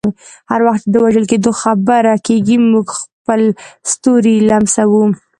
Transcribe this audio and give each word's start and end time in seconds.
هر 0.51 0.59
وخت 0.67 0.81
چې 0.83 0.89
د 0.93 0.95
وژل 1.03 1.25
کیدو 1.31 1.51
خبره 1.61 2.13
کیږي، 2.27 2.55
موږ 2.71 2.87
خپل 2.99 3.41
ستوري 3.91 4.35
لمسوو. 4.49 5.03